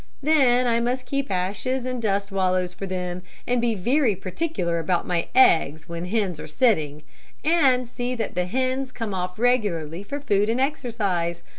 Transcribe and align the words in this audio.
Then 0.23 0.65
I 0.65 0.79
must 0.79 1.05
keep 1.05 1.29
ashes 1.29 1.85
and 1.85 2.01
dust 2.01 2.31
wallows 2.31 2.73
for 2.73 2.87
them 2.87 3.21
and 3.45 3.61
be 3.61 3.75
very 3.75 4.15
particular 4.15 4.79
about 4.79 5.05
my 5.05 5.27
eggs 5.35 5.87
when 5.87 6.05
hens 6.05 6.39
are 6.39 6.47
sitting, 6.47 7.03
and 7.43 7.87
see 7.87 8.15
that 8.15 8.33
the 8.33 8.45
hens 8.47 8.91
come 8.91 9.13
off 9.13 9.37
regularly 9.37 10.01
for 10.01 10.19
food 10.19 10.49
and 10.49 10.59
exercise. 10.59 11.43